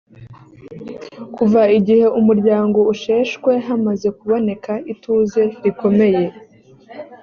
kuva 1.35 1.61
igihe 1.77 2.05
umuryango 2.19 2.79
usheshwe 2.93 3.51
hamaze 3.67 4.07
kuboneka 4.17 4.71
ituze 4.93 5.41
rikomeye. 5.63 6.25